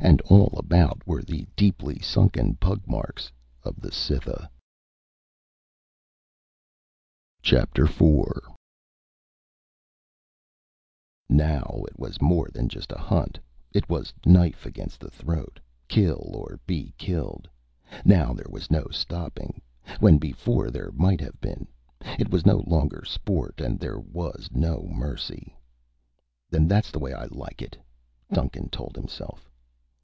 And 0.00 0.20
all 0.22 0.54
about 0.56 1.04
were 1.08 1.22
the 1.22 1.44
deeply 1.56 1.98
sunken 1.98 2.54
pug 2.54 2.80
marks 2.86 3.32
of 3.64 3.80
the 3.80 3.90
Cytha! 3.90 4.48
IV 7.44 8.48
Now 11.28 11.82
it 11.88 11.98
was 11.98 12.22
more 12.22 12.48
than 12.52 12.68
just 12.68 12.92
a 12.92 12.98
hunt. 12.98 13.40
It 13.72 13.88
was 13.88 14.14
knife 14.24 14.64
against 14.64 15.00
the 15.00 15.10
throat, 15.10 15.58
kill 15.88 16.30
or 16.32 16.60
be 16.64 16.94
killed. 16.96 17.50
Now 18.04 18.32
there 18.32 18.46
was 18.48 18.70
no 18.70 18.86
stopping, 18.92 19.60
when 19.98 20.18
before 20.18 20.70
there 20.70 20.92
might 20.92 21.20
have 21.20 21.38
been. 21.40 21.66
It 22.20 22.30
was 22.30 22.46
no 22.46 22.62
longer 22.68 23.04
sport 23.04 23.60
and 23.60 23.80
there 23.80 23.98
was 23.98 24.48
no 24.52 24.86
mercy. 24.92 25.56
"And 26.52 26.70
that's 26.70 26.92
the 26.92 27.00
way 27.00 27.12
I 27.12 27.24
like 27.26 27.60
it," 27.60 27.76
Duncan 28.32 28.68
told 28.68 28.94
himself. 28.94 29.50